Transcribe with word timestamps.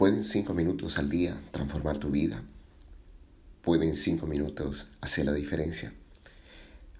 ¿Pueden 0.00 0.24
cinco 0.24 0.54
minutos 0.54 0.96
al 0.96 1.10
día 1.10 1.38
transformar 1.50 1.98
tu 1.98 2.08
vida? 2.08 2.42
¿Pueden 3.60 3.94
cinco 3.94 4.26
minutos 4.26 4.86
hacer 5.02 5.26
la 5.26 5.34
diferencia? 5.34 5.92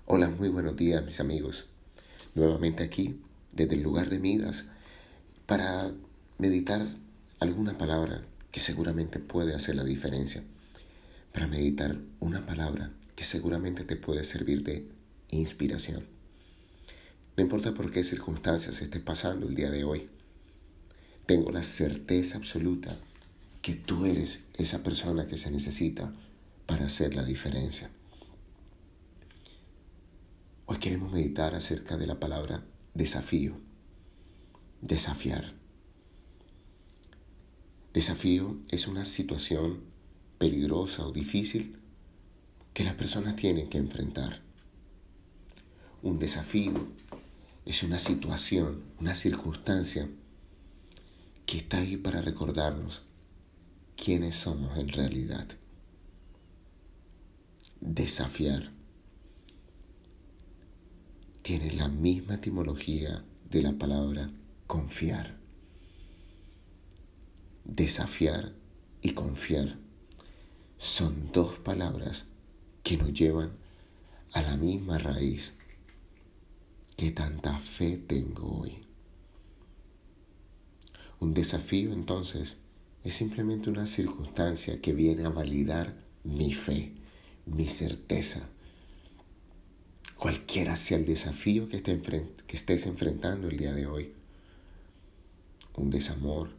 Hola, 0.04 0.28
muy 0.28 0.50
buenos 0.50 0.76
días 0.76 1.02
mis 1.02 1.18
amigos. 1.18 1.64
Nuevamente 2.34 2.82
aquí, 2.82 3.18
desde 3.52 3.76
el 3.76 3.82
lugar 3.82 4.10
de 4.10 4.18
Midas, 4.18 4.66
para 5.46 5.90
meditar 6.36 6.86
alguna 7.38 7.78
palabra 7.78 8.20
que 8.50 8.60
seguramente 8.60 9.18
puede 9.18 9.54
hacer 9.54 9.76
la 9.76 9.84
diferencia. 9.84 10.42
Para 11.32 11.46
meditar 11.46 11.96
una 12.18 12.44
palabra 12.44 12.90
que 13.16 13.24
seguramente 13.24 13.84
te 13.84 13.96
puede 13.96 14.26
servir 14.26 14.62
de 14.62 14.86
inspiración. 15.30 16.04
No 17.34 17.44
importa 17.44 17.72
por 17.72 17.90
qué 17.90 18.04
circunstancias 18.04 18.82
estés 18.82 19.00
pasando 19.00 19.48
el 19.48 19.54
día 19.54 19.70
de 19.70 19.84
hoy 19.84 20.10
tengo 21.26 21.50
la 21.50 21.62
certeza 21.62 22.36
absoluta 22.38 22.96
que 23.62 23.74
tú 23.74 24.06
eres 24.06 24.40
esa 24.54 24.82
persona 24.82 25.26
que 25.26 25.36
se 25.36 25.50
necesita 25.50 26.12
para 26.66 26.86
hacer 26.86 27.14
la 27.14 27.24
diferencia. 27.24 27.90
Hoy 30.66 30.78
queremos 30.78 31.12
meditar 31.12 31.54
acerca 31.54 31.96
de 31.96 32.06
la 32.06 32.20
palabra 32.20 32.64
desafío, 32.94 33.56
desafiar. 34.80 35.52
Desafío 37.92 38.58
es 38.70 38.86
una 38.86 39.04
situación 39.04 39.80
peligrosa 40.38 41.06
o 41.06 41.12
difícil 41.12 41.76
que 42.72 42.84
las 42.84 42.94
personas 42.94 43.36
tienen 43.36 43.68
que 43.68 43.78
enfrentar. 43.78 44.42
Un 46.02 46.18
desafío 46.18 46.72
es 47.66 47.82
una 47.82 47.98
situación, 47.98 48.82
una 49.00 49.14
circunstancia 49.14 50.08
que 51.50 51.58
está 51.58 51.78
ahí 51.78 51.96
para 51.96 52.22
recordarnos 52.22 53.02
quiénes 53.96 54.36
somos 54.36 54.78
en 54.78 54.88
realidad. 54.88 55.48
Desafiar 57.80 58.70
tiene 61.42 61.72
la 61.72 61.88
misma 61.88 62.34
etimología 62.34 63.24
de 63.50 63.62
la 63.62 63.72
palabra 63.72 64.30
confiar. 64.68 65.40
Desafiar 67.64 68.52
y 69.02 69.10
confiar 69.14 69.76
son 70.78 71.32
dos 71.32 71.58
palabras 71.58 72.26
que 72.84 72.96
nos 72.96 73.12
llevan 73.12 73.50
a 74.34 74.42
la 74.42 74.56
misma 74.56 74.98
raíz 74.98 75.52
que 76.96 77.10
tanta 77.10 77.58
fe 77.58 77.96
tengo 77.96 78.60
hoy. 78.60 78.89
Un 81.20 81.34
desafío 81.34 81.92
entonces 81.92 82.56
es 83.04 83.12
simplemente 83.12 83.68
una 83.68 83.86
circunstancia 83.86 84.80
que 84.80 84.94
viene 84.94 85.26
a 85.26 85.28
validar 85.28 85.94
mi 86.24 86.54
fe, 86.54 86.94
mi 87.44 87.68
certeza. 87.68 88.40
Cualquiera 90.16 90.76
sea 90.76 90.96
el 90.96 91.04
desafío 91.04 91.68
que, 91.68 91.82
que 91.82 92.56
estés 92.56 92.86
enfrentando 92.86 93.48
el 93.48 93.58
día 93.58 93.74
de 93.74 93.86
hoy. 93.86 94.12
Un 95.76 95.90
desamor, 95.90 96.50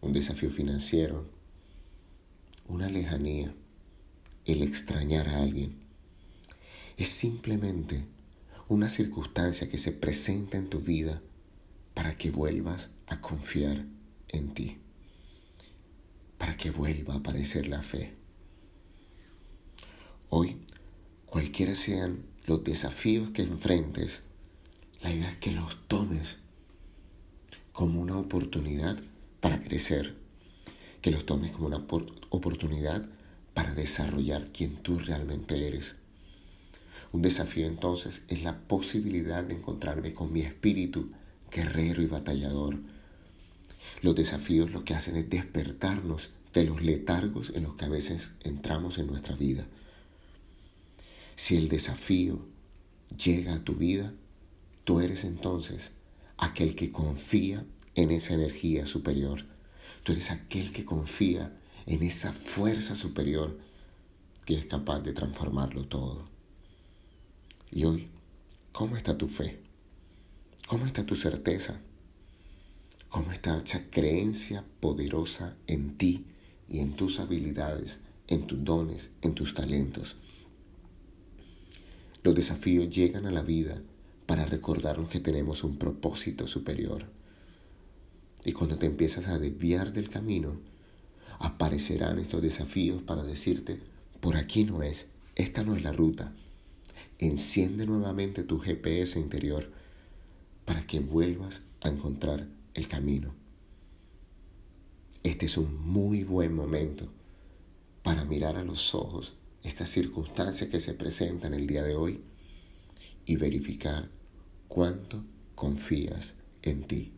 un 0.00 0.12
desafío 0.12 0.50
financiero, 0.50 1.28
una 2.68 2.88
lejanía, 2.88 3.52
el 4.44 4.62
extrañar 4.62 5.28
a 5.28 5.40
alguien. 5.40 5.74
Es 6.96 7.08
simplemente 7.08 8.04
una 8.68 8.88
circunstancia 8.88 9.68
que 9.68 9.78
se 9.78 9.90
presenta 9.90 10.58
en 10.58 10.70
tu 10.70 10.80
vida 10.80 11.20
para 12.00 12.16
que 12.16 12.30
vuelvas 12.30 12.88
a 13.08 13.20
confiar 13.20 13.84
en 14.28 14.54
ti, 14.54 14.78
para 16.38 16.56
que 16.56 16.70
vuelva 16.70 17.12
a 17.12 17.16
aparecer 17.18 17.68
la 17.68 17.82
fe. 17.82 18.14
Hoy, 20.30 20.56
cualquiera 21.26 21.74
sean 21.74 22.22
los 22.46 22.64
desafíos 22.64 23.32
que 23.32 23.42
enfrentes, 23.42 24.22
la 25.02 25.12
idea 25.12 25.28
es 25.28 25.36
que 25.36 25.50
los 25.50 25.76
tomes 25.88 26.38
como 27.74 28.00
una 28.00 28.16
oportunidad 28.16 28.98
para 29.40 29.60
crecer, 29.60 30.16
que 31.02 31.10
los 31.10 31.26
tomes 31.26 31.52
como 31.52 31.66
una 31.66 31.84
oportunidad 32.30 33.06
para 33.52 33.74
desarrollar 33.74 34.52
quien 34.52 34.76
tú 34.76 34.98
realmente 34.98 35.68
eres. 35.68 35.96
Un 37.12 37.20
desafío 37.20 37.66
entonces 37.66 38.22
es 38.28 38.42
la 38.42 38.58
posibilidad 38.58 39.44
de 39.44 39.56
encontrarme 39.56 40.14
con 40.14 40.32
mi 40.32 40.40
espíritu 40.40 41.10
guerrero 41.50 42.02
y 42.02 42.06
batallador. 42.06 42.78
Los 44.02 44.14
desafíos 44.14 44.70
lo 44.70 44.84
que 44.84 44.94
hacen 44.94 45.16
es 45.16 45.28
despertarnos 45.28 46.30
de 46.52 46.64
los 46.64 46.82
letargos 46.82 47.52
en 47.54 47.64
los 47.64 47.74
que 47.74 47.84
a 47.84 47.88
veces 47.88 48.30
entramos 48.42 48.98
en 48.98 49.06
nuestra 49.06 49.36
vida. 49.36 49.66
Si 51.36 51.56
el 51.56 51.68
desafío 51.68 52.44
llega 53.16 53.54
a 53.54 53.64
tu 53.64 53.74
vida, 53.74 54.12
tú 54.84 55.00
eres 55.00 55.24
entonces 55.24 55.92
aquel 56.36 56.74
que 56.74 56.90
confía 56.90 57.64
en 57.94 58.10
esa 58.10 58.34
energía 58.34 58.86
superior. 58.86 59.44
Tú 60.02 60.12
eres 60.12 60.30
aquel 60.30 60.72
que 60.72 60.84
confía 60.84 61.56
en 61.86 62.02
esa 62.02 62.32
fuerza 62.32 62.94
superior 62.94 63.58
que 64.44 64.58
es 64.58 64.66
capaz 64.66 65.00
de 65.00 65.12
transformarlo 65.12 65.86
todo. 65.86 66.24
Y 67.70 67.84
hoy, 67.84 68.08
¿cómo 68.72 68.96
está 68.96 69.16
tu 69.16 69.28
fe? 69.28 69.69
¿Cómo 70.70 70.86
está 70.86 71.04
tu 71.04 71.16
certeza? 71.16 71.80
¿Cómo 73.08 73.32
está 73.32 73.60
esa 73.60 73.90
creencia 73.90 74.64
poderosa 74.78 75.56
en 75.66 75.98
ti 75.98 76.26
y 76.68 76.78
en 76.78 76.94
tus 76.94 77.18
habilidades, 77.18 77.98
en 78.28 78.46
tus 78.46 78.64
dones, 78.64 79.10
en 79.20 79.34
tus 79.34 79.52
talentos? 79.52 80.14
Los 82.22 82.36
desafíos 82.36 82.88
llegan 82.88 83.26
a 83.26 83.32
la 83.32 83.42
vida 83.42 83.82
para 84.26 84.46
recordarnos 84.46 85.08
que 85.08 85.18
tenemos 85.18 85.64
un 85.64 85.76
propósito 85.76 86.46
superior. 86.46 87.04
Y 88.44 88.52
cuando 88.52 88.78
te 88.78 88.86
empiezas 88.86 89.26
a 89.26 89.40
desviar 89.40 89.92
del 89.92 90.08
camino, 90.08 90.60
aparecerán 91.40 92.20
estos 92.20 92.42
desafíos 92.42 93.02
para 93.02 93.24
decirte, 93.24 93.80
por 94.20 94.36
aquí 94.36 94.62
no 94.62 94.84
es, 94.84 95.06
esta 95.34 95.64
no 95.64 95.74
es 95.74 95.82
la 95.82 95.92
ruta. 95.92 96.32
Enciende 97.18 97.86
nuevamente 97.86 98.44
tu 98.44 98.60
GPS 98.60 99.18
interior 99.18 99.79
para 100.70 100.86
que 100.86 101.00
vuelvas 101.00 101.62
a 101.80 101.88
encontrar 101.88 102.46
el 102.74 102.86
camino. 102.86 103.34
Este 105.24 105.46
es 105.46 105.58
un 105.58 105.84
muy 105.84 106.22
buen 106.22 106.54
momento 106.54 107.08
para 108.04 108.24
mirar 108.24 108.54
a 108.54 108.62
los 108.62 108.94
ojos 108.94 109.34
estas 109.64 109.90
circunstancias 109.90 110.70
que 110.70 110.78
se 110.78 110.94
presentan 110.94 111.54
el 111.54 111.66
día 111.66 111.82
de 111.82 111.96
hoy 111.96 112.20
y 113.26 113.34
verificar 113.34 114.10
cuánto 114.68 115.24
confías 115.56 116.34
en 116.62 116.84
ti. 116.84 117.10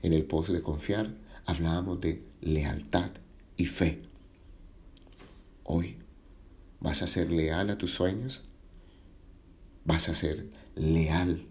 En 0.00 0.14
el 0.14 0.24
post 0.24 0.48
de 0.48 0.62
confiar 0.62 1.18
hablábamos 1.44 2.00
de 2.00 2.22
lealtad 2.40 3.10
y 3.58 3.66
fe. 3.66 4.04
Hoy 5.64 5.98
vas 6.80 7.02
a 7.02 7.06
ser 7.06 7.30
leal 7.30 7.68
a 7.68 7.76
tus 7.76 7.92
sueños, 7.92 8.44
vas 9.84 10.08
a 10.08 10.14
ser 10.14 10.48
leal 10.74 11.44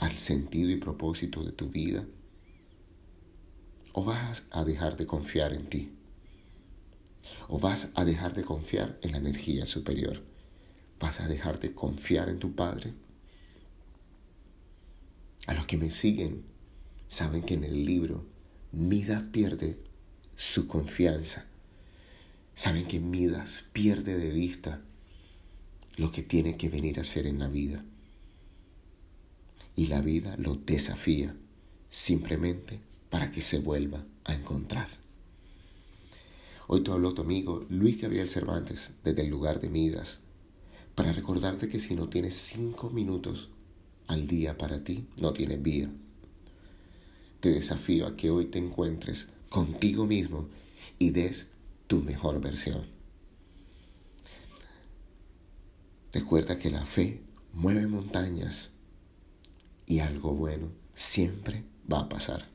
al 0.00 0.16
sentido 0.16 0.70
y 0.70 0.76
propósito 0.76 1.44
de 1.44 1.52
tu 1.52 1.68
vida? 1.68 2.04
¿O 3.92 4.02
vas 4.02 4.44
a 4.50 4.64
dejar 4.64 4.96
de 4.96 5.06
confiar 5.06 5.52
en 5.52 5.66
ti? 5.66 5.92
¿O 7.48 7.58
vas 7.58 7.88
a 7.94 8.04
dejar 8.04 8.34
de 8.34 8.42
confiar 8.42 8.98
en 9.02 9.12
la 9.12 9.18
energía 9.18 9.66
superior? 9.66 10.22
¿Vas 10.98 11.20
a 11.20 11.28
dejar 11.28 11.60
de 11.60 11.74
confiar 11.74 12.30
en 12.30 12.38
tu 12.38 12.54
Padre? 12.54 12.94
A 15.46 15.54
los 15.54 15.66
que 15.66 15.76
me 15.76 15.90
siguen 15.90 16.44
saben 17.08 17.42
que 17.42 17.54
en 17.54 17.64
el 17.64 17.84
libro 17.84 18.24
Midas 18.72 19.22
pierde 19.32 19.78
su 20.36 20.66
confianza. 20.66 21.44
Saben 22.54 22.86
que 22.86 23.00
Midas 23.00 23.64
pierde 23.72 24.16
de 24.16 24.30
vista 24.30 24.80
lo 25.96 26.10
que 26.10 26.22
tiene 26.22 26.56
que 26.56 26.68
venir 26.70 27.00
a 27.00 27.04
ser 27.04 27.26
en 27.26 27.38
la 27.38 27.48
vida 27.48 27.84
y 29.80 29.86
la 29.86 30.02
vida 30.02 30.36
lo 30.36 30.56
desafía 30.56 31.34
simplemente 31.88 32.80
para 33.08 33.30
que 33.30 33.40
se 33.40 33.60
vuelva 33.60 34.04
a 34.24 34.34
encontrar. 34.34 34.90
Hoy 36.66 36.82
te 36.82 36.90
habló 36.90 37.14
tu 37.14 37.22
amigo 37.22 37.64
Luis 37.70 37.98
Gabriel 37.98 38.28
Cervantes 38.28 38.90
desde 39.02 39.22
el 39.22 39.30
lugar 39.30 39.58
de 39.58 39.70
Midas 39.70 40.18
para 40.94 41.14
recordarte 41.14 41.70
que 41.70 41.78
si 41.78 41.94
no 41.94 42.10
tienes 42.10 42.36
cinco 42.36 42.90
minutos 42.90 43.48
al 44.06 44.26
día 44.26 44.58
para 44.58 44.84
ti, 44.84 45.06
no 45.18 45.32
tienes 45.32 45.62
vida. 45.62 45.88
Te 47.40 47.48
desafío 47.48 48.06
a 48.06 48.18
que 48.18 48.28
hoy 48.28 48.44
te 48.44 48.58
encuentres 48.58 49.28
contigo 49.48 50.04
mismo 50.04 50.46
y 50.98 51.08
des 51.08 51.46
tu 51.86 52.02
mejor 52.02 52.38
versión. 52.42 52.84
Recuerda 56.12 56.58
que 56.58 56.70
la 56.70 56.84
fe 56.84 57.22
mueve 57.54 57.86
montañas 57.86 58.68
y 59.90 59.98
algo 59.98 60.32
bueno 60.32 60.68
siempre 60.94 61.64
va 61.92 62.00
a 62.00 62.08
pasar. 62.08 62.46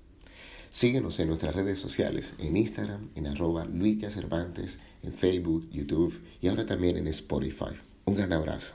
Síguenos 0.69 1.19
en 1.19 1.27
nuestras 1.27 1.53
redes 1.53 1.79
sociales, 1.79 2.33
en 2.39 2.55
Instagram, 2.55 3.09
en 3.15 3.27
arroba 3.27 3.65
Luica 3.65 4.09
Cervantes, 4.09 4.79
en 5.03 5.13
Facebook, 5.13 5.69
YouTube 5.69 6.23
y 6.41 6.47
ahora 6.47 6.65
también 6.65 6.95
en 6.95 7.07
Spotify. 7.07 7.75
Un 8.05 8.15
gran 8.15 8.31
abrazo. 8.31 8.73